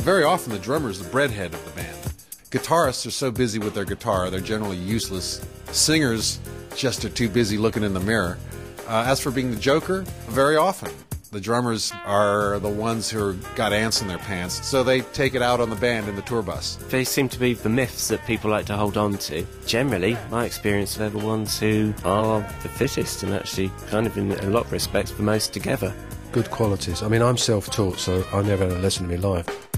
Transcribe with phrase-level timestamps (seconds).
[0.00, 1.96] Very often, the drummer is the breadhead of the band.
[2.50, 5.46] Guitarists are so busy with their guitar, they're generally useless.
[5.72, 6.40] Singers
[6.74, 8.38] just are too busy looking in the mirror.
[8.88, 10.90] Uh, as for being the joker, very often
[11.32, 15.42] the drummers are the ones who got ants in their pants, so they take it
[15.42, 16.76] out on the band in the tour bus.
[16.88, 19.46] They seem to be the myths that people like to hold on to.
[19.66, 24.32] Generally, my experience, they're the ones who are the fittest and actually, kind of in
[24.32, 25.94] a lot of respects, the most together.
[26.32, 27.02] Good qualities.
[27.02, 29.69] I mean, I'm self taught, so I never had a lesson in my life.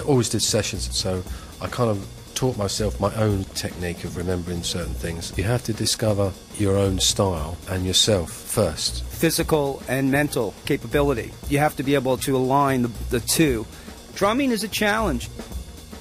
[0.00, 1.22] I always did sessions, so
[1.60, 5.36] I kind of taught myself my own technique of remembering certain things.
[5.36, 9.04] You have to discover your own style and yourself first.
[9.04, 11.32] Physical and mental capability.
[11.50, 13.66] You have to be able to align the, the two.
[14.14, 15.28] Drumming is a challenge.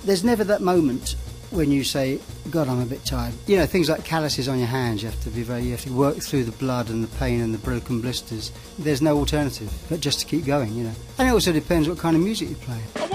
[0.06, 1.18] There's never that moment
[1.52, 3.34] when you say, God, I'm a bit tired.
[3.48, 5.82] You know, things like calluses on your hands, you have to be very, you have
[5.82, 8.54] to work through the blood and the pain and the broken blisters.
[8.78, 10.94] There's no alternative but just to keep going, you know.
[11.18, 13.09] And it also depends what kind of music you play.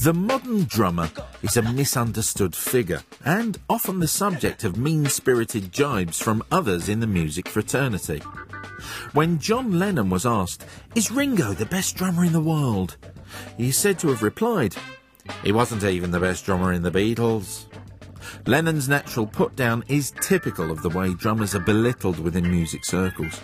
[0.00, 1.10] The modern drummer
[1.42, 7.00] is a misunderstood figure and often the subject of mean spirited jibes from others in
[7.00, 8.20] the music fraternity.
[9.12, 12.96] When John Lennon was asked, Is Ringo the best drummer in the world?
[13.56, 14.76] He is said to have replied,
[15.42, 17.64] He wasn't even the best drummer in the Beatles.
[18.46, 23.40] Lennon's natural put down is typical of the way drummers are belittled within music circles.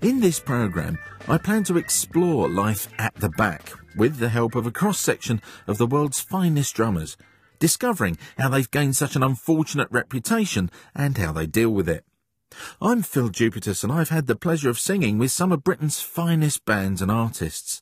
[0.00, 4.66] In this programme, I plan to explore life at the back with the help of
[4.66, 7.16] a cross section of the world's finest drummers,
[7.58, 12.04] discovering how they've gained such an unfortunate reputation and how they deal with it.
[12.78, 16.66] I'm Phil Jupitus and I've had the pleasure of singing with some of Britain's finest
[16.66, 17.80] bands and artists.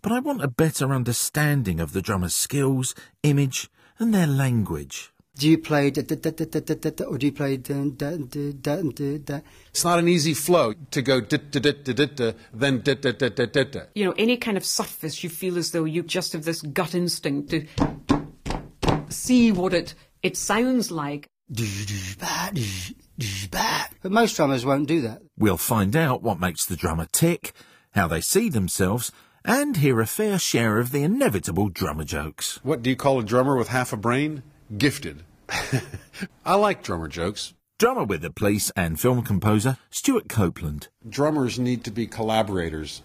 [0.00, 5.12] But I want a better understanding of the drummer's skills, image, and their language.
[5.38, 7.58] Do you play da da da da da da da, da or do you play
[7.58, 9.40] da da da da da da?
[9.70, 12.94] It's not an easy flow to go da da da da da da, then da
[12.94, 13.80] da da da da da.
[13.94, 16.92] You know, any kind of surface, you feel as though you just have this gut
[16.92, 17.66] instinct to
[19.10, 19.94] see what it
[20.24, 21.28] it sounds like.
[24.02, 25.22] But most drummers won't do that.
[25.38, 27.52] We'll find out what makes the drummer tick,
[27.92, 29.12] how they see themselves,
[29.44, 32.58] and hear a fair share of the inevitable drummer jokes.
[32.64, 34.42] What do you call a drummer with half a brain?
[34.76, 35.22] Gifted.
[36.44, 37.54] I like drummer jokes.
[37.78, 40.88] Drummer with the police and film composer Stewart Copeland.
[41.08, 43.02] Drummers need to be collaborators.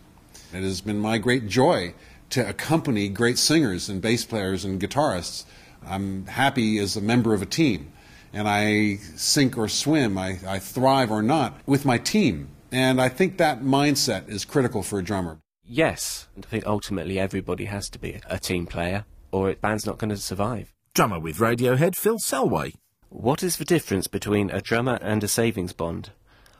[0.51, 1.93] It has been my great joy
[2.31, 5.45] to accompany great singers and bass players and guitarists.
[5.85, 7.91] I'm happy as a member of a team,
[8.33, 12.49] and I sink or swim, I, I thrive or not with my team.
[12.71, 15.37] And I think that mindset is critical for a drummer.
[15.63, 19.99] Yes, I think ultimately everybody has to be a team player, or a band's not
[19.99, 20.72] going to survive.
[20.95, 22.75] Drummer with Radiohead Phil Selway.
[23.09, 26.11] What is the difference between a drummer and a savings bond?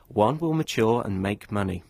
[0.08, 1.84] One will mature and make money.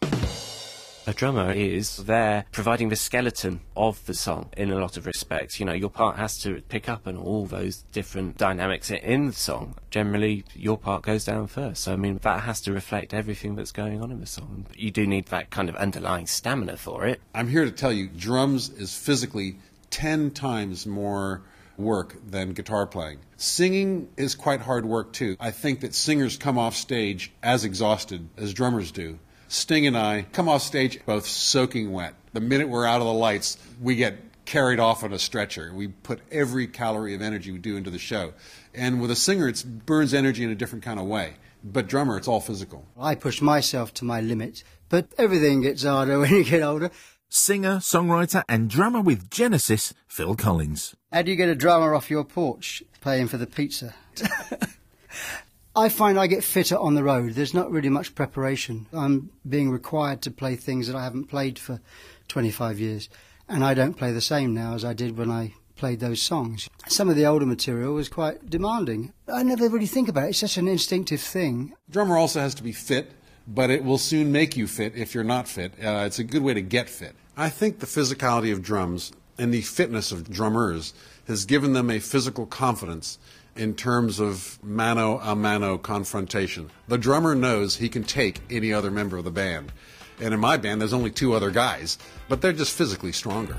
[1.08, 5.58] A drummer is there providing the skeleton of the song in a lot of respects.
[5.58, 9.32] You know, your part has to pick up on all those different dynamics in the
[9.32, 9.76] song.
[9.90, 11.84] Generally, your part goes down first.
[11.84, 14.66] So, I mean, that has to reflect everything that's going on in the song.
[14.68, 17.22] But you do need that kind of underlying stamina for it.
[17.34, 19.60] I'm here to tell you drums is physically
[19.92, 21.44] 10 times more
[21.78, 23.20] work than guitar playing.
[23.38, 25.36] Singing is quite hard work too.
[25.40, 29.20] I think that singers come off stage as exhausted as drummers do.
[29.48, 32.16] Sting and I come off stage both soaking wet.
[32.34, 35.72] The minute we're out of the lights, we get carried off on a stretcher.
[35.74, 38.34] We put every calorie of energy we do into the show.
[38.74, 41.36] And with a singer, it burns energy in a different kind of way.
[41.64, 42.86] But drummer, it's all physical.
[43.00, 46.92] I push myself to my limit, but everything gets harder when you get older.
[47.36, 50.94] Singer, songwriter, and drummer with Genesis, Phil Collins.
[51.12, 53.96] How do you get a drummer off your porch paying for the pizza?
[55.76, 57.34] I find I get fitter on the road.
[57.34, 58.86] There's not really much preparation.
[58.94, 61.82] I'm being required to play things that I haven't played for
[62.28, 63.10] 25 years.
[63.50, 66.70] And I don't play the same now as I did when I played those songs.
[66.88, 69.12] Some of the older material was quite demanding.
[69.28, 70.30] I never really think about it.
[70.30, 71.74] It's such an instinctive thing.
[71.90, 73.12] Drummer also has to be fit,
[73.48, 75.74] but it will soon make you fit if you're not fit.
[75.84, 77.16] Uh, it's a good way to get fit.
[77.36, 80.94] I think the physicality of drums and the fitness of drummers
[81.28, 83.18] has given them a physical confidence
[83.56, 86.70] in terms of mano a mano confrontation.
[86.88, 89.72] The drummer knows he can take any other member of the band.
[90.20, 91.98] And in my band, there's only two other guys,
[92.30, 93.58] but they're just physically stronger.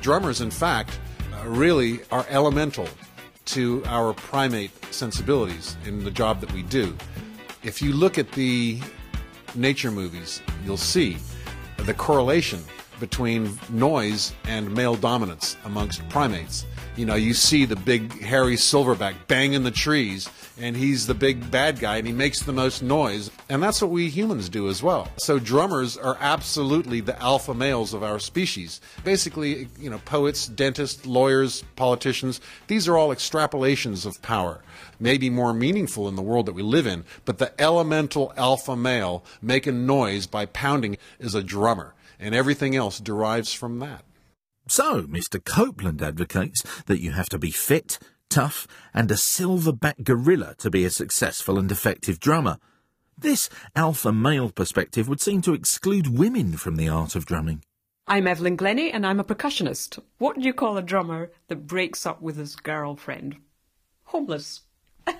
[0.00, 0.98] Drummers, in fact,
[1.32, 2.88] uh, really are elemental
[3.52, 6.96] to our primate sensibilities in the job that we do.
[7.62, 8.80] If you look at the
[9.54, 11.18] nature movies, you'll see
[11.78, 12.62] the correlation
[13.00, 16.66] between noise and male dominance amongst primates.
[16.96, 21.50] You know, you see the big hairy silverback banging the trees, and he's the big
[21.50, 23.30] bad guy and he makes the most noise.
[23.48, 25.08] And that's what we humans do as well.
[25.16, 28.80] So drummers are absolutely the alpha males of our species.
[29.04, 34.62] Basically, you know, poets, dentists, lawyers, politicians, these are all extrapolations of power.
[34.98, 39.24] Maybe more meaningful in the world that we live in, but the elemental alpha male
[39.40, 44.04] making noise by pounding is a drummer, and everything else derives from that.
[44.66, 45.42] So, Mr.
[45.42, 47.98] Copeland advocates that you have to be fit,
[48.30, 52.58] tough, and a silverback gorilla to be a successful and effective drummer.
[53.18, 57.62] This alpha male perspective would seem to exclude women from the art of drumming.
[58.06, 60.02] I'm Evelyn Glennie and I'm a percussionist.
[60.18, 63.36] What do you call a drummer that breaks up with his girlfriend?
[64.04, 64.62] Homeless.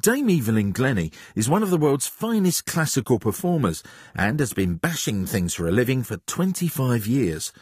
[0.00, 3.82] Dame Evelyn Glennie is one of the world's finest classical performers
[4.14, 7.52] and has been bashing things for a living for 25 years.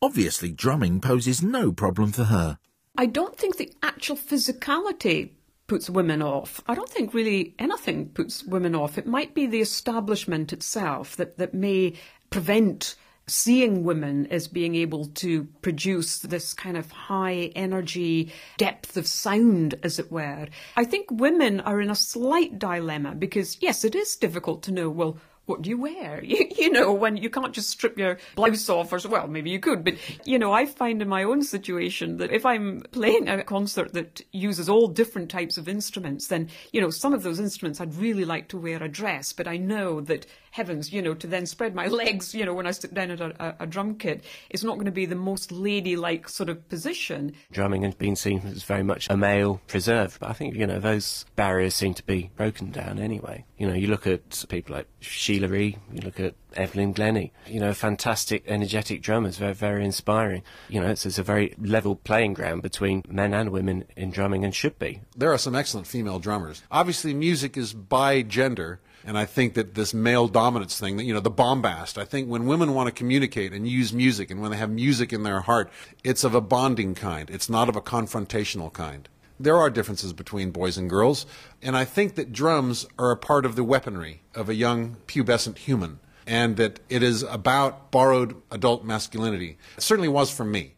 [0.00, 2.58] Obviously, drumming poses no problem for her.
[2.98, 5.30] I don't think the actual physicality
[5.68, 6.60] puts women off.
[6.66, 8.98] I don't think really anything puts women off.
[8.98, 11.94] It might be the establishment itself that, that may
[12.30, 12.96] prevent
[13.28, 19.76] seeing women as being able to produce this kind of high energy depth of sound,
[19.84, 20.48] as it were.
[20.76, 24.90] I think women are in a slight dilemma because, yes, it is difficult to know,
[24.90, 25.18] well,
[25.48, 26.22] what do you wear?
[26.28, 29.58] You, you, know, when you can't just strip your blouse off, or well, maybe you
[29.58, 29.94] could, but
[30.26, 34.20] you know, I find in my own situation that if I'm playing a concert that
[34.30, 38.26] uses all different types of instruments, then you know, some of those instruments I'd really
[38.26, 41.74] like to wear a dress, but I know that heavens, you know, to then spread
[41.74, 44.64] my legs, you know, when I sit down at a, a, a drum kit, it's
[44.64, 47.32] not going to be the most ladylike sort of position.
[47.52, 50.78] Drumming has been seen as very much a male preserve, but I think, you know,
[50.78, 53.44] those barriers seem to be broken down anyway.
[53.58, 57.60] You know, you look at people like Sheila Ree, you look at Evelyn Glennie, you
[57.60, 60.42] know, fantastic, energetic drummers, very, very inspiring.
[60.68, 64.44] You know, it's, it's a very level playing ground between men and women in drumming
[64.44, 65.00] and should be.
[65.16, 66.62] There are some excellent female drummers.
[66.70, 71.14] Obviously, music is by gender, and I think that this male dominance thing, that you
[71.14, 71.98] know, the bombast.
[71.98, 75.12] I think when women want to communicate and use music, and when they have music
[75.12, 75.70] in their heart,
[76.04, 77.30] it's of a bonding kind.
[77.30, 79.08] It's not of a confrontational kind.
[79.40, 81.24] There are differences between boys and girls,
[81.62, 85.58] and I think that drums are a part of the weaponry of a young pubescent
[85.58, 89.56] human, and that it is about borrowed adult masculinity.
[89.76, 90.72] It certainly was for me.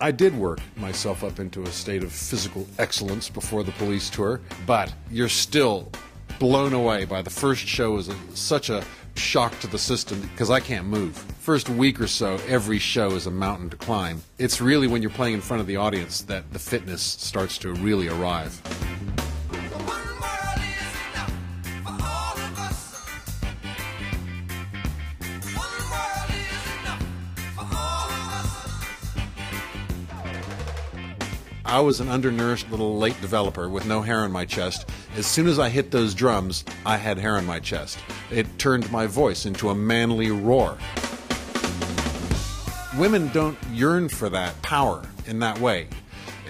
[0.00, 4.42] I did work myself up into a state of physical excellence before the police tour,
[4.66, 5.90] but you're still
[6.38, 8.84] blown away by the first show is a, such a
[9.14, 11.16] shock to the system because I can't move.
[11.38, 14.22] First week or so, every show is a mountain to climb.
[14.38, 17.72] It's really when you're playing in front of the audience that the fitness starts to
[17.72, 18.60] really arrive.
[31.64, 34.88] I was an undernourished little late developer with no hair on my chest.
[35.16, 37.98] As soon as I hit those drums, I had hair on my chest.
[38.30, 40.76] It turned my voice into a manly roar.
[42.98, 45.88] Women don't yearn for that power in that way.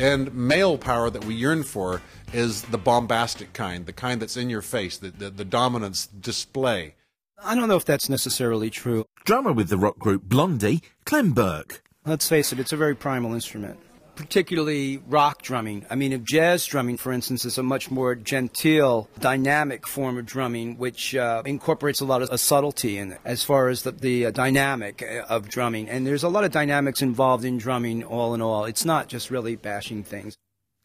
[0.01, 2.03] And male power that we yearn for
[2.33, 6.97] is the bombastic kind, the kind that's in your face, the, the, the dominance display.
[7.45, 9.05] I don't know if that's necessarily true.
[9.25, 11.85] Drummer with the rock group Blondie, Clem Burke.
[12.05, 13.79] Let's face it, it's a very primal instrument
[14.17, 15.87] particularly rock drumming.
[15.89, 20.27] I mean, if jazz drumming, for instance, is a much more genteel, dynamic form of
[20.27, 23.93] drumming, which uh, incorporates a lot of a subtlety in it as far as the,
[23.93, 25.89] the uh, dynamic uh, of drumming.
[25.89, 28.65] And there's a lot of dynamics involved in drumming, all in all.
[28.65, 30.37] It's not just really bashing things.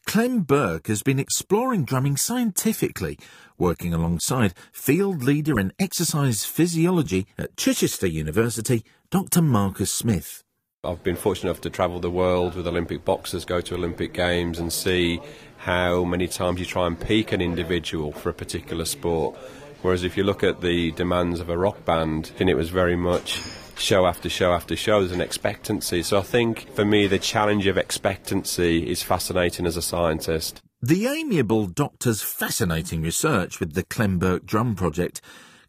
[0.06, 3.18] Clem Burke has been exploring drumming scientifically,
[3.56, 9.42] working alongside field leader in exercise physiology at Chichester University, Dr.
[9.42, 10.41] Marcus Smith.
[10.84, 14.58] I've been fortunate enough to travel the world with Olympic boxers, go to Olympic Games,
[14.58, 15.20] and see
[15.58, 19.36] how many times you try and peak an individual for a particular sport.
[19.82, 22.96] Whereas if you look at the demands of a rock band, then it was very
[22.96, 23.40] much
[23.76, 24.98] show after show after show.
[24.98, 26.02] There's an expectancy.
[26.02, 30.62] So I think for me, the challenge of expectancy is fascinating as a scientist.
[30.80, 35.20] The amiable doctor's fascinating research with the Clem Burke Drum Project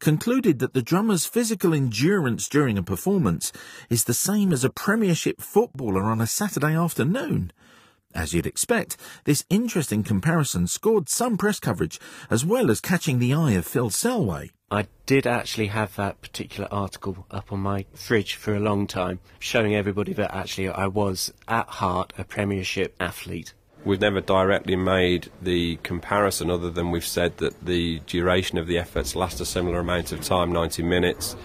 [0.04, 3.54] concluded that the drummer's physical endurance during a performance
[3.90, 7.54] is the same as a Premiership footballer on a Saturday afternoon.
[8.14, 13.34] As you'd expect, this interesting comparison scored some press coverage, as well as catching the
[13.34, 14.50] eye of Phil Selway.
[14.70, 19.22] I did actually have that particular article up on my fridge for a long time,
[19.40, 23.54] showing everybody that actually I was, at heart, a Premiership athlete.
[23.86, 28.78] We've never directly made the comparison other than we've said that the duration of the
[28.78, 31.36] efforts last a similar amount of time, 90 minutes.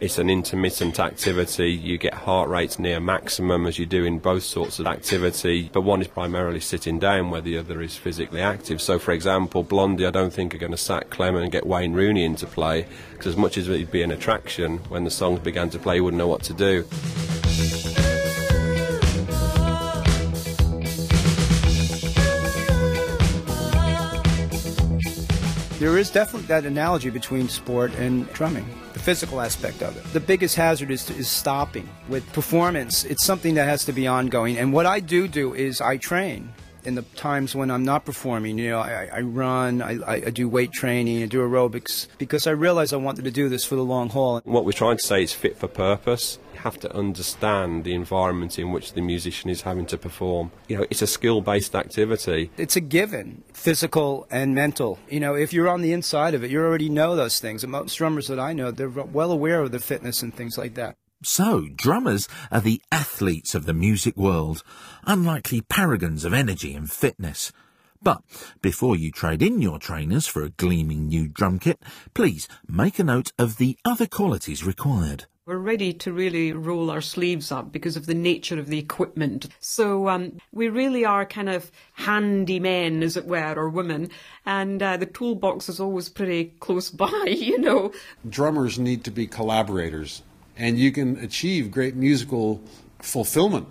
[0.00, 1.70] It's an intermittent activity.
[1.70, 5.82] You get heart rates near maximum as you do in both sorts of activity, but
[5.82, 8.82] one is primarily sitting down where the other is physically active.
[8.82, 11.92] So, for example, Blondie, I don't think are going to sack Clement and get Wayne
[11.92, 15.70] Rooney into play because as much as it'd be an attraction, when the songs began
[15.70, 16.84] to play, he wouldn't know what to do.
[25.84, 28.64] There is definitely that analogy between sport and drumming,
[28.94, 30.04] the physical aspect of it.
[30.14, 31.86] The biggest hazard is, is stopping.
[32.08, 34.56] With performance, it's something that has to be ongoing.
[34.56, 38.56] And what I do do is I train in the times when I'm not performing.
[38.56, 42.52] You know, I, I run, I, I do weight training, I do aerobics because I
[42.52, 44.40] realize I wanted to do this for the long haul.
[44.44, 48.72] What we're trying to say is fit for purpose have to understand the environment in
[48.72, 50.50] which the musician is having to perform.
[50.66, 52.50] You know, it's a skill based activity.
[52.56, 54.98] It's a given, physical and mental.
[55.10, 57.62] You know, if you're on the inside of it, you already know those things.
[57.62, 60.74] And most drummers that I know, they're well aware of the fitness and things like
[60.74, 60.96] that.
[61.22, 64.62] So, drummers are the athletes of the music world,
[65.04, 67.52] unlikely paragons of energy and fitness.
[68.02, 68.22] But
[68.60, 71.82] before you trade in your trainers for a gleaming new drum kit,
[72.14, 75.26] please make a note of the other qualities required.
[75.46, 79.46] We're ready to really roll our sleeves up because of the nature of the equipment.
[79.60, 84.08] So um, we really are kind of handy men, as it were, or women,
[84.46, 87.92] and uh, the toolbox is always pretty close by, you know.
[88.26, 90.22] Drummers need to be collaborators,
[90.56, 92.62] and you can achieve great musical
[93.00, 93.68] fulfillment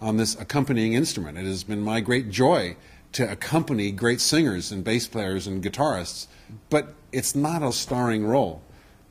[0.00, 1.38] on this accompanying instrument.
[1.38, 2.76] It has been my great joy
[3.14, 6.28] to accompany great singers and bass players and guitarists,
[6.70, 8.62] but it's not a starring role.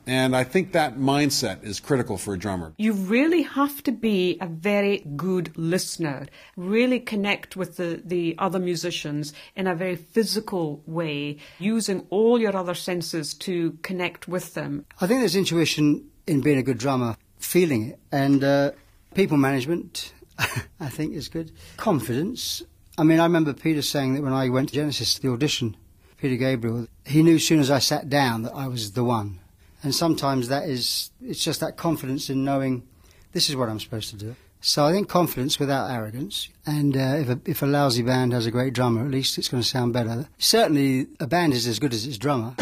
[0.06, 2.72] And I think that mindset is critical for a drummer.
[2.78, 8.60] You really have to be a very good listener, really connect with the, the other
[8.60, 14.86] musicians in a very physical way, using all your other senses to connect with them.
[15.00, 18.70] I think there's intuition in being a good drummer, feeling it, and uh,
[19.14, 21.50] people management, I think, is good.
[21.78, 22.62] Confidence.
[22.96, 25.76] I mean, I remember Peter saying that when I went to Genesis, the audition,
[26.16, 29.40] Peter Gabriel, he knew as soon as I sat down that I was the one
[29.86, 32.82] and sometimes that is, it's just that confidence in knowing
[33.30, 34.34] this is what I'm supposed to do.
[34.60, 38.46] So I think confidence without arrogance, and uh, if, a, if a lousy band has
[38.46, 40.28] a great drummer, at least it's going to sound better.
[40.38, 42.56] Certainly, a band is as good as its drummer.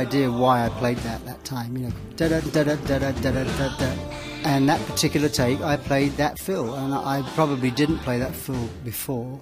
[0.00, 1.76] Idea why I played that that time.
[1.76, 3.90] You know, da da da da da da da da da.
[4.44, 8.68] And that particular take, I played that fill, and I probably didn't play that fill
[8.84, 9.38] before,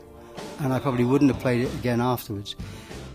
[0.59, 2.57] and I probably wouldn't have played it again afterwards.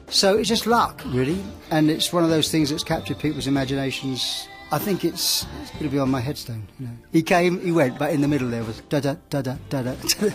[0.08, 4.48] So it's just luck, really, and it's one of those things that's captured people's imaginations.
[4.72, 6.68] I think it's, it's going to be on my headstone.
[6.80, 9.42] You know, he came, he went, but in the middle there was da da da
[9.42, 10.30] da da da.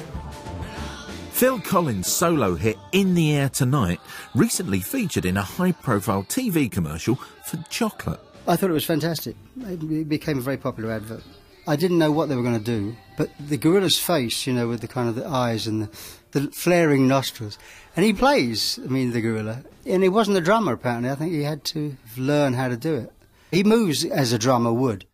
[1.39, 4.01] Phil Collins' solo hit In the Air Tonight
[4.35, 7.15] recently featured in a high profile TV commercial
[7.45, 8.19] for chocolate.
[8.49, 9.37] I thought it was fantastic.
[9.61, 11.23] It became a very popular advert.
[11.69, 14.67] I didn't know what they were going to do, but the gorilla's face, you know,
[14.67, 15.91] with the kind of the eyes and the,
[16.33, 17.57] the flaring nostrils,
[17.95, 21.09] and he plays, I mean, the gorilla, and he wasn't a drummer apparently.
[21.09, 23.13] I think he had to learn how to do it.
[23.53, 25.07] He moves as a drummer would.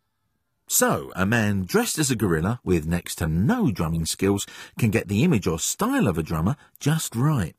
[0.66, 4.46] So, a man dressed as a gorilla with next to no drumming skills
[4.78, 7.54] can get the image or style of a drummer just right.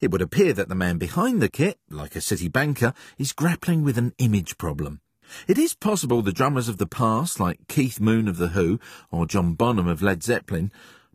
[0.00, 3.82] It would appear that the man behind the kit, like a city banker, is grappling
[3.82, 5.00] with an image problem.
[5.48, 8.78] It is possible the drummers of the past, like Keith Moon of The Who
[9.10, 10.70] or John Bonham of Led Zeppelin,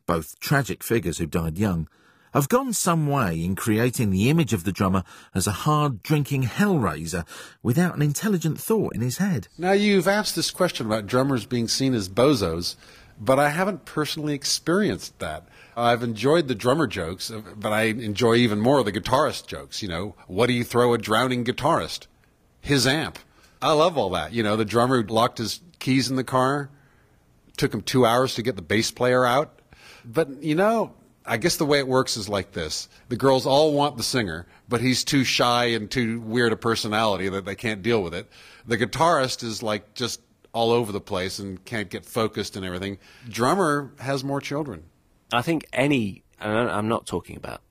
[0.06, 1.88] both tragic figures who died young,
[2.34, 6.44] have gone some way in creating the image of the drummer as a hard drinking
[6.44, 7.26] hellraiser
[7.64, 9.48] without an intelligent thought in his head.
[9.58, 12.76] Now, you've asked this question about drummers being seen as bozos,
[13.20, 15.48] but I haven't personally experienced that.
[15.76, 19.82] I've enjoyed the drummer jokes, uh, but I enjoy even more the guitarist jokes.
[19.82, 22.08] You know, what do you throw a drowning guitarist?
[22.62, 23.20] His amp.
[23.62, 24.34] I love all that.
[24.34, 26.70] You know, the drummer locked his keys in the car,
[27.58, 29.60] took him two hours to get the bass player out.
[30.06, 30.94] But, you know,
[31.30, 32.90] I guess the way it works is like this.
[33.10, 37.30] The girls all want the singer, but he's too shy and too weird a personality
[37.30, 38.28] that they can't deal with it.
[38.66, 40.22] The guitarist is like just
[40.54, 42.98] all over the place and can't get focused and everything.
[43.30, 44.86] Drummer has more children.
[45.32, 47.62] I think any, I'm not talking about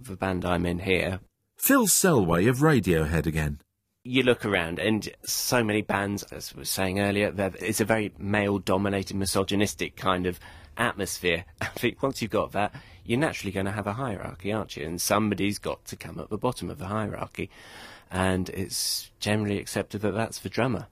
[0.00, 1.20] the band I'm in here.
[1.58, 3.60] Phil Selway of Radiohead again.
[4.04, 8.12] You look around, and so many bands, as I was saying earlier, it's a very
[8.18, 10.40] male dominated, misogynistic kind of
[10.76, 11.44] atmosphere.
[11.60, 14.84] I think once you've got that, you're naturally going to have a hierarchy, aren't you?
[14.84, 17.48] And somebody's got to come at the bottom of the hierarchy.
[18.10, 20.88] and it's generally accepted that that's the drummer.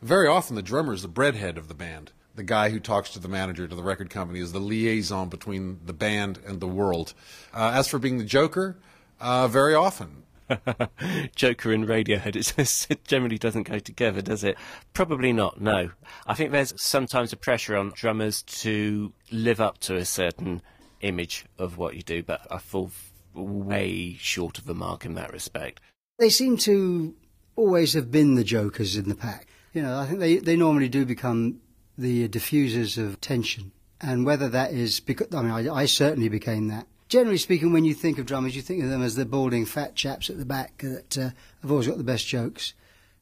[0.00, 2.12] Very often, the drummer is the breadhead of the band.
[2.36, 5.80] The guy who talks to the manager, to the record company, is the liaison between
[5.84, 7.14] the band and the world.
[7.52, 8.76] Uh, as for being the joker,
[9.20, 10.23] uh, very often.
[11.36, 14.56] Joker and Radiohead, it generally doesn't go together, does it?
[14.92, 15.90] Probably not, no.
[16.26, 20.62] I think there's sometimes a pressure on drummers to live up to a certain
[21.00, 22.90] image of what you do, but I fall
[23.34, 25.80] way short of the mark in that respect.
[26.18, 27.14] They seem to
[27.56, 29.46] always have been the jokers in the pack.
[29.72, 31.60] You know, I think they, they normally do become
[31.98, 33.72] the diffusers of tension.
[34.00, 36.86] And whether that is because, I mean, I, I certainly became that.
[37.08, 39.94] Generally speaking, when you think of drummers, you think of them as the balding fat
[39.94, 41.30] chaps at the back that uh,
[41.62, 42.74] have always got the best jokes.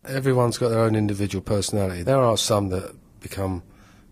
[0.04, 2.02] Everyone's got their own individual personality.
[2.02, 3.62] There are some that become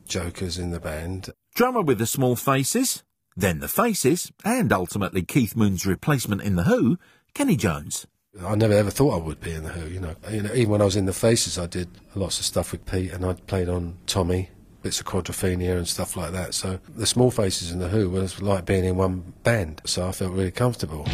[0.07, 1.31] jokers in the band.
[1.55, 3.03] Drummer with the small faces,
[3.37, 6.99] then the faces, and ultimately Keith Moon's replacement in The Who,
[7.35, 8.07] Kenny Jones.
[8.45, 9.89] I never ever thought I would be in the Who.
[9.89, 12.45] You know, you know, even when I was in the Faces, I did lots of
[12.45, 14.51] stuff with Pete, and I played on Tommy,
[14.83, 16.55] bits of quadrophenia and stuff like that.
[16.55, 19.81] So the Small Faces in the Who was like being in one band.
[19.85, 21.05] So I felt really comfortable.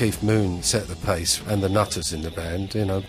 [0.00, 3.02] Keith Moon set the pace and the Nutters in the band, you know.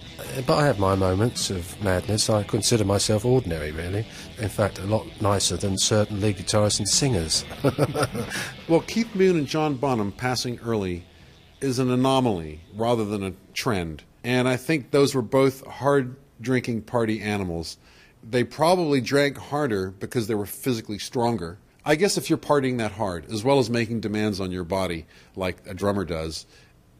[0.45, 2.29] But I have my moments of madness.
[2.29, 4.05] I consider myself ordinary, really.
[4.39, 7.43] In fact, a lot nicer than certain lead guitarists and singers.
[8.67, 11.03] well, Keith Moon and John Bonham passing early
[11.59, 14.03] is an anomaly rather than a trend.
[14.23, 17.77] And I think those were both hard drinking party animals.
[18.23, 21.57] They probably drank harder because they were physically stronger.
[21.83, 25.07] I guess if you're partying that hard, as well as making demands on your body
[25.35, 26.45] like a drummer does,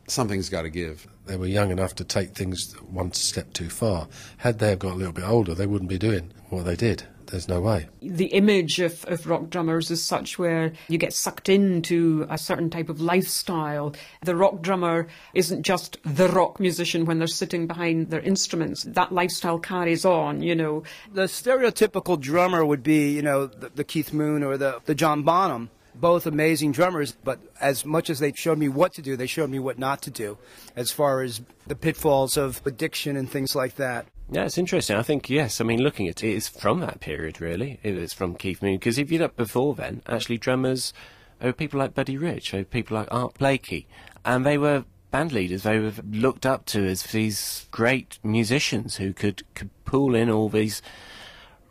[0.07, 1.07] something's got to give.
[1.25, 4.07] They were young enough to take things one step too far.
[4.37, 7.03] Had they got a little bit older, they wouldn't be doing what they did.
[7.27, 7.87] There's no way.
[8.01, 12.69] The image of, of rock drummers is such where you get sucked into a certain
[12.69, 13.95] type of lifestyle.
[14.21, 18.83] The rock drummer isn't just the rock musician when they're sitting behind their instruments.
[18.83, 20.83] That lifestyle carries on, you know.
[21.13, 25.23] The stereotypical drummer would be, you know, the, the Keith Moon or the, the John
[25.23, 29.27] Bonham both amazing drummers, but as much as they showed me what to do, they
[29.27, 30.37] showed me what not to do
[30.75, 34.05] as far as the pitfalls of addiction and things like that.
[34.29, 34.95] Yeah, it's interesting.
[34.95, 37.79] I think, yes, I mean, looking at it, it's from that period, really.
[37.83, 38.75] It was from Keith Moon.
[38.75, 40.93] Because if you look before then, actually, drummers,
[41.41, 43.87] were people like Buddy Rich, people like Art Blakey,
[44.23, 45.63] and they were band leaders.
[45.63, 50.47] They were looked up to as these great musicians who could, could pull in all
[50.47, 50.81] these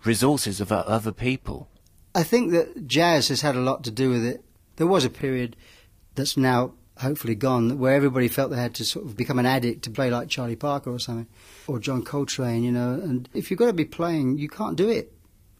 [0.04, 1.68] resources of other people.
[2.14, 4.44] I think that jazz has had a lot to do with it.
[4.76, 5.56] There was a period
[6.14, 9.82] that's now hopefully gone where everybody felt they had to sort of become an addict
[9.84, 11.28] to play like Charlie Parker or something,
[11.66, 12.94] or John Coltrane, you know.
[12.94, 15.12] And if you've got to be playing, you can't do it.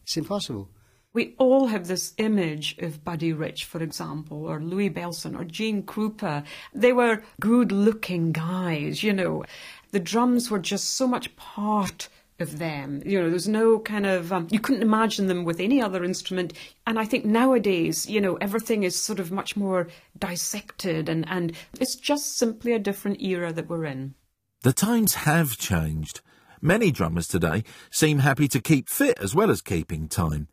[0.03, 0.69] It's impossible.
[1.13, 5.83] We all have this image of Buddy Rich, for example, or Louis Bellson, or Gene
[5.83, 6.45] Krupa.
[6.73, 9.45] They were good looking guys, you know.
[9.91, 12.09] The drums were just so much part
[12.41, 13.03] of them.
[13.05, 16.53] You know, there's no kind of, um, you couldn't imagine them with any other instrument.
[16.87, 21.53] And I think nowadays, you know, everything is sort of much more dissected and, and
[21.79, 24.15] it's just simply a different era that we're in.
[24.63, 26.21] The times have changed.
[26.61, 30.49] Many drummers today seem happy to keep fit as well as keeping time.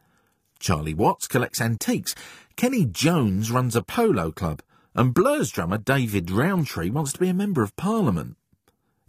[0.60, 2.16] Charlie Watts collects antiques.
[2.56, 4.62] Kenny Jones runs a polo club.
[4.96, 8.36] And Blur's drummer David Rowntree wants to be a member of Parliament.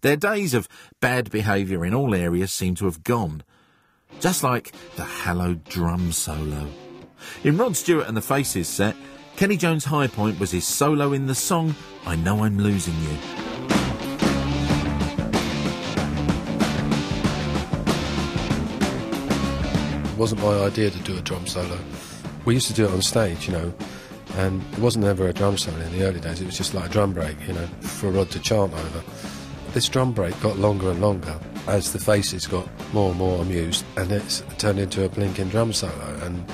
[0.01, 0.69] Their days of
[1.01, 3.43] bad behaviour in all areas seem to have gone.
[4.21, 6.69] Just like the hallowed drum solo.
[7.43, 8.95] In Rod Stewart and the Faces set,
[9.37, 11.75] Kenny Jones' high point was his solo in the song
[12.07, 13.19] I Know I'm Losing You.
[20.05, 21.79] It wasn't my idea to do a drum solo.
[22.45, 23.75] We used to do it on stage, you know,
[24.37, 26.41] and it wasn't ever a drum solo in the early days.
[26.41, 29.03] It was just like a drum break, you know, for Rod to chant over.
[29.79, 31.38] This drum break got longer and longer
[31.69, 35.73] as the faces got more and more amused, and it's turned into a blinking drum
[35.73, 36.19] solo.
[36.23, 36.45] And,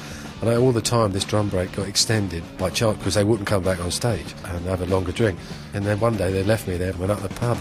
[0.43, 3.63] and all the time, this drum break got extended by chance because they wouldn't come
[3.63, 5.39] back on stage and have a longer drink.
[5.73, 7.57] And then one day they left me there and went up the pub.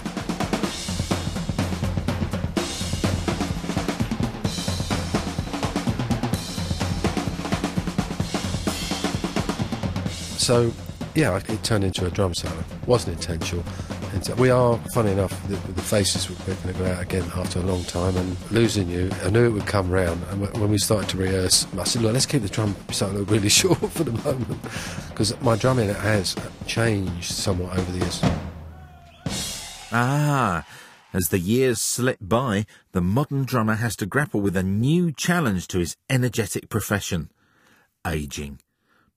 [10.38, 10.74] So,
[11.16, 12.66] yeah, it turned into a drum solo.
[12.86, 13.64] Wasn't intentional.
[14.38, 17.64] We are, funny enough, the, the faces were going to go out again after a
[17.64, 19.10] long time and losing you.
[19.24, 20.24] I knew it would come round.
[20.30, 23.50] And when we started to rehearse, I said, look, let's keep the drum solo really
[23.62, 24.62] short for the moment.
[25.10, 26.36] Because my drumming has
[26.68, 28.22] changed somewhat over the years.
[29.92, 30.66] Ah,
[31.14, 35.68] As the years slip by, the modern drummer has to grapple with a new challenge
[35.68, 37.30] to his energetic profession
[38.08, 38.60] ageing.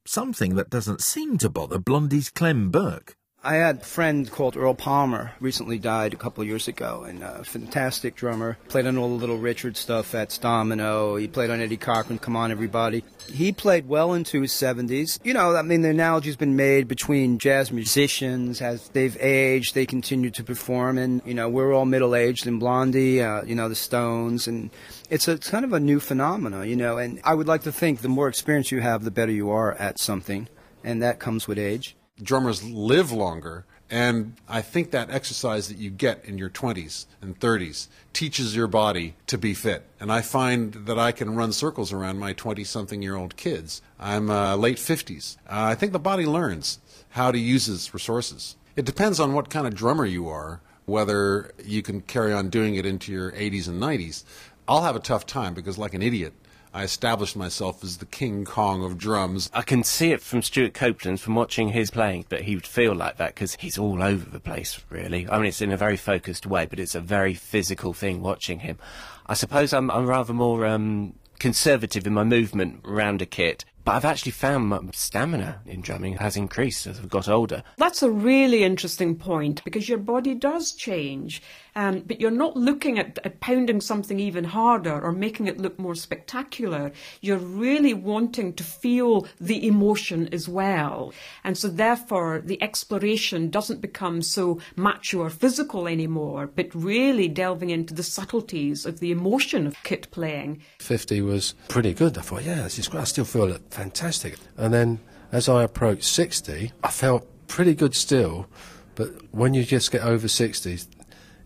[0.05, 3.17] Something that doesn't seem to bother Blondie's Clem Burke.
[3.47, 7.45] I had a friend called Earl Palmer, recently died a couple years ago, and a
[7.45, 8.59] fantastic drummer.
[8.67, 11.15] Played on all the Little Richard stuff at Domino.
[11.15, 13.05] He played on Eddie Cochran, Come On Everybody.
[13.33, 15.21] He played well into his 70s.
[15.23, 18.61] You know, I mean, the analogy's been made between jazz musicians.
[18.61, 22.59] As they've aged, they continue to perform, and, you know, we're all middle aged and
[22.59, 24.71] Blondie, uh, you know, the Stones, and
[25.09, 27.71] it's a it's kind of a new phenomenon, you know, and I would like to
[27.71, 30.49] think the more experience you have, the better you are at something,
[30.83, 33.65] and that comes with age drummers live longer.
[33.89, 38.67] And I think that exercise that you get in your 20s and 30s teaches your
[38.67, 39.85] body to be fit.
[40.01, 43.83] And I find that I can run circles around my 20 something year old kids.
[44.01, 45.37] I'm uh, late 50s.
[45.47, 48.57] Uh, I think the body learns how to use its resources.
[48.75, 52.75] It depends on what kind of drummer you are, whether you can carry on doing
[52.75, 54.25] it into your 80s and 90s.
[54.69, 56.35] I'll have a tough time because, like an idiot,
[56.77, 59.49] I established myself as the King Kong of drums.
[59.55, 62.95] I can see it from Stewart Copeland from watching his playing, but he would feel
[62.95, 65.27] like that because he's all over the place, really.
[65.27, 68.59] I mean, it's in a very focused way, but it's a very physical thing watching
[68.59, 68.77] him.
[69.25, 73.65] I suppose I'm, I'm rather more um, conservative in my movement around a kit.
[73.87, 77.63] But I've actually found my stamina in drumming has increased as I've got older.
[77.79, 81.41] That's a really interesting point because your body does change,
[81.77, 85.79] um, but you're not looking at, at pounding something even harder or making it look
[85.79, 86.91] more spectacular.
[87.21, 91.13] You're really wanting to feel the emotion as well.
[91.45, 97.69] And so, therefore, the exploration doesn't become so macho or physical anymore, but really delving
[97.69, 100.63] into the subtleties of the emotion of kit playing.
[100.79, 102.17] 50 was pretty good.
[102.17, 103.03] I thought, yeah, this is great.
[103.03, 104.37] I still feel fantastic.
[104.57, 108.47] And then as I approached 60, I felt pretty good still,
[108.95, 110.79] but when you just get over 60,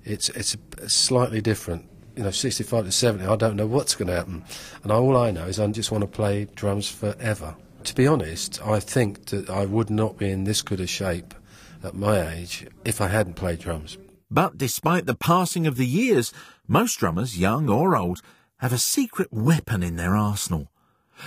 [0.04, 0.56] it's, it's
[0.88, 1.88] slightly different.
[2.16, 4.44] You know, 65 to 70, I don't know what's going to happen.
[4.82, 7.56] And all I know is I just want to play drums forever.
[7.84, 11.34] To be honest, I think that I would not be in this good a shape
[11.82, 13.96] at my age if I hadn't played drums.
[14.30, 16.32] But despite the passing of the years,
[16.68, 18.20] most drummers, young or old,
[18.58, 20.70] have a secret weapon in their arsenal.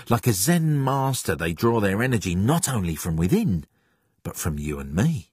[0.09, 3.65] Like a Zen master, they draw their energy not only from within,
[4.23, 5.32] but from you and me.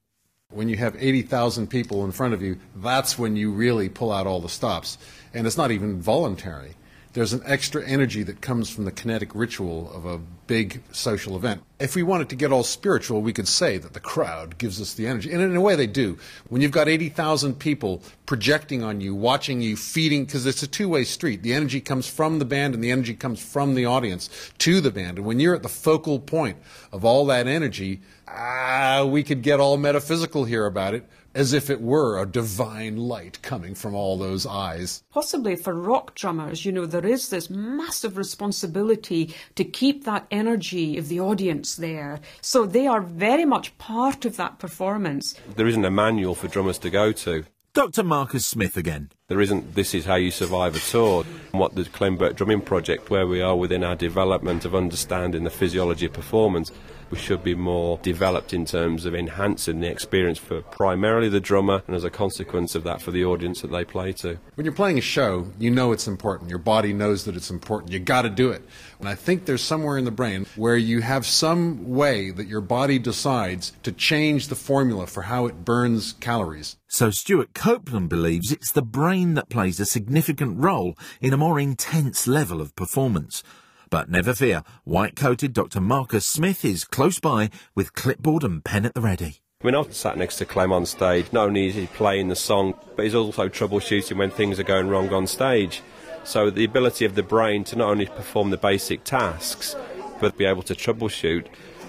[0.51, 4.27] When you have 80,000 people in front of you, that's when you really pull out
[4.27, 4.99] all the stops.
[5.33, 6.75] And it's not even voluntary
[7.13, 11.63] there's an extra energy that comes from the kinetic ritual of a big social event.
[11.81, 14.95] If we wanted to get all spiritual, we could say that the crowd gives us
[14.95, 15.33] the energy.
[15.33, 16.19] And in a way, they do.
[16.49, 20.89] When you've got 80,000 people projecting on you, watching you, feeding, because it's a two
[20.89, 21.43] way street.
[21.43, 24.91] The energy comes from the band and the energy comes from the audience to the
[24.91, 25.19] band.
[25.19, 26.59] And when you're at the focal point
[26.93, 31.71] of all that energy, ah, we could get all metaphysical here about it as if
[31.71, 35.03] it were a divine light coming from all those eyes.
[35.11, 40.99] Possibly for rock drummers, you know, there is this massive responsibility to keep that energy
[40.99, 42.21] of the audience there.
[42.41, 45.35] So they are very much part of that performance.
[45.57, 47.45] There isn't a manual for drummers to go to.
[47.73, 48.03] Dr.
[48.03, 49.11] Marcus Smith again.
[49.29, 51.23] There isn't this is how you survive a tour.
[51.53, 56.07] What the Clem Drumming Project, where we are within our development of understanding the physiology
[56.07, 61.29] of performance, we should be more developed in terms of enhancing the experience for primarily
[61.29, 64.39] the drummer and as a consequence of that for the audience that they play to.
[64.55, 66.51] When you're playing a show, you know it's important.
[66.51, 67.93] Your body knows that it's important.
[67.93, 68.63] You got to do it.
[68.99, 72.61] And I think there's somewhere in the brain where you have some way that your
[72.61, 76.77] body decides to change the formula for how it burns calories.
[76.89, 81.59] So Stewart Copeland believes it's the brain that plays a significant role in a more
[81.59, 83.43] intense level of performance.
[83.91, 85.81] But never fear, white-coated Dr.
[85.81, 89.39] Marcus Smith is close by with clipboard and pen at the ready.
[89.65, 91.33] We're not sat next to Clem on stage.
[91.33, 94.87] Not only is he playing the song, but he's also troubleshooting when things are going
[94.87, 95.83] wrong on stage.
[96.23, 99.75] So the ability of the brain to not only perform the basic tasks,
[100.21, 101.47] but be able to troubleshoot,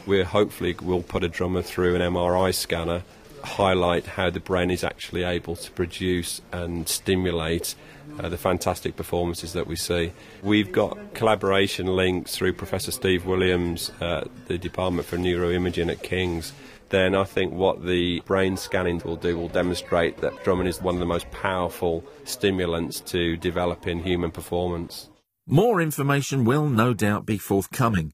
[0.08, 3.04] we hopefully will put a drummer through an MRI scanner,
[3.44, 7.76] highlight how the brain is actually able to produce and stimulate
[8.22, 10.14] uh, the fantastic performances that we see.
[10.44, 16.54] We've got collaboration links through Professor Steve Williams at the Department for Neuroimaging at King's.
[16.90, 20.96] Then I think what the brain scanning will do will demonstrate that drumming is one
[20.96, 25.10] of the most powerful stimulants to developing human performance.
[25.48, 28.14] More information will no doubt be forthcoming.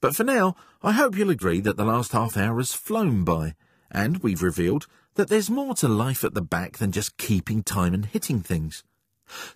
[0.00, 3.54] But for now, I hope you'll agree that the last half hour has flown by,
[3.90, 7.94] and we've revealed that there's more to life at the back than just keeping time
[7.94, 8.84] and hitting things.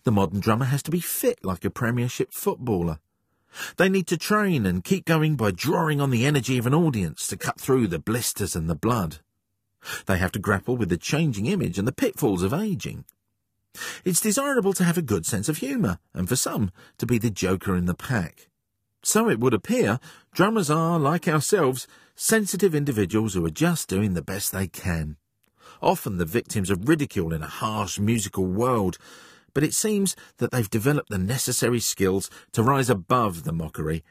[0.05, 2.99] The modern drummer has to be fit like a Premiership footballer.
[3.77, 7.27] They need to train and keep going by drawing on the energy of an audience
[7.29, 9.19] to cut through the blisters and the blood.
[10.07, 13.05] They have to grapple with the changing image and the pitfalls of aging.
[14.05, 17.31] It's desirable to have a good sense of humour, and for some, to be the
[17.31, 18.49] joker in the pack.
[19.03, 19.99] So it would appear,
[20.33, 25.17] drummers are, like ourselves, sensitive individuals who are just doing the best they can.
[25.81, 28.99] Often the victims of ridicule in a harsh musical world,
[29.55, 34.05] but it seems that they've developed the necessary skills to rise above the mockery,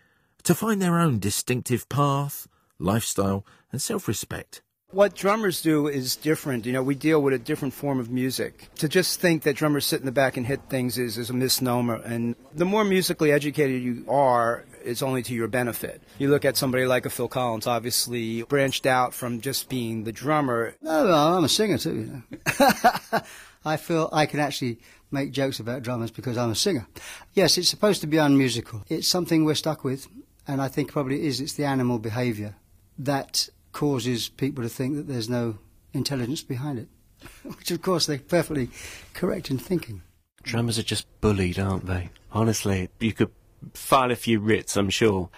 [0.43, 2.47] to find their own distinctive path,
[2.79, 4.61] lifestyle, and self respect.
[4.91, 6.65] What drummers do is different.
[6.65, 8.67] You know, we deal with a different form of music.
[8.75, 11.33] To just think that drummers sit in the back and hit things is, is a
[11.33, 11.95] misnomer.
[11.95, 16.01] And the more musically educated you are, it's only to your benefit.
[16.19, 20.11] You look at somebody like a Phil Collins, obviously branched out from just being the
[20.11, 20.75] drummer.
[20.81, 21.95] No, no I'm a singer too.
[21.95, 23.21] You know.
[23.65, 24.79] I feel I can actually
[25.11, 26.87] make jokes about drummers because I'm a singer.
[27.33, 28.83] Yes, it's supposed to be unmusical.
[28.87, 30.07] It's something we're stuck with,
[30.47, 31.39] and I think probably it is.
[31.39, 32.55] It's the animal behaviour
[32.97, 35.57] that causes people to think that there's no
[35.93, 36.87] intelligence behind it,
[37.43, 38.69] which of course they're perfectly
[39.13, 40.01] correct in thinking.
[40.43, 42.09] Drummers are just bullied, aren't they?
[42.31, 43.31] Honestly, you could
[43.73, 45.29] file a few writs, I'm sure.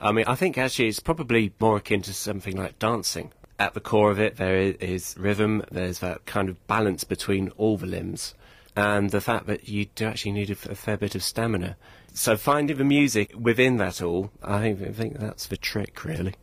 [0.00, 3.32] I mean, I think actually it's probably more akin to something like dancing.
[3.58, 7.78] At the core of it, there is rhythm, there's that kind of balance between all
[7.78, 8.34] the limbs,
[8.76, 11.76] and the fact that you do actually need a, a fair bit of stamina.
[12.12, 16.34] So finding the music within that all, I think that's the trick, really.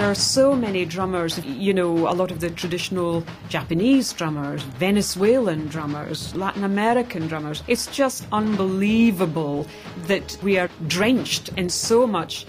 [0.00, 5.66] There are so many drummers, you know, a lot of the traditional Japanese drummers, Venezuelan
[5.66, 7.62] drummers, Latin American drummers.
[7.68, 9.66] It's just unbelievable
[10.06, 12.46] that we are drenched in so much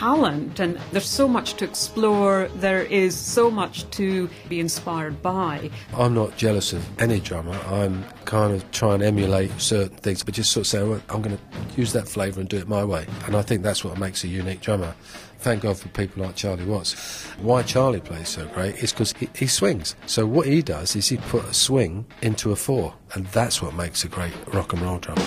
[0.00, 5.70] talent and there's so much to explore there is so much to be inspired by
[5.92, 10.32] i'm not jealous of any drummer i'm kind of trying to emulate certain things but
[10.32, 11.42] just sort of say well, i'm going to
[11.78, 14.28] use that flavour and do it my way and i think that's what makes a
[14.28, 14.94] unique drummer
[15.40, 17.24] thank God for people like Charlie Watts.
[17.40, 19.96] Why Charlie plays so great is because he, he, swings.
[20.04, 23.74] So what he does is he put a swing into a four, and that's what
[23.74, 25.24] makes a great rock and roll drummer.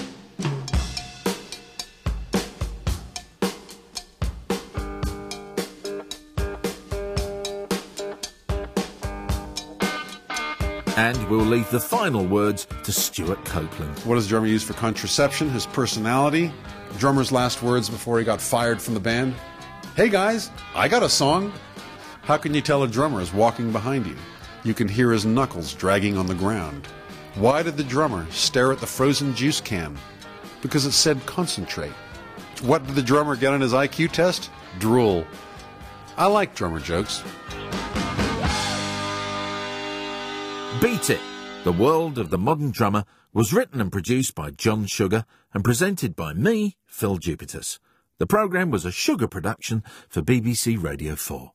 [10.95, 13.97] And we'll leave the final words to Stewart Copeland.
[13.99, 15.49] What does drummer use for contraception?
[15.49, 16.53] His personality?
[16.99, 19.33] Drummer's last words before he got fired from the band?
[19.95, 21.51] Hey guys, I got a song.
[22.21, 24.15] How can you tell a drummer is walking behind you?
[24.63, 26.85] You can hear his knuckles dragging on the ground.
[27.35, 29.97] Why did the drummer stare at the frozen juice can?
[30.61, 31.91] Because it said concentrate.
[32.61, 34.51] What did the drummer get on his IQ test?
[34.77, 35.25] Drool.
[36.17, 37.23] I like drummer jokes.
[40.83, 41.21] Beat It!
[41.63, 46.13] The World of the Modern Drummer was written and produced by John Sugar and presented
[46.13, 47.79] by me, Phil Jupitus.
[48.19, 51.53] The programme was a Sugar production for BBC Radio 4.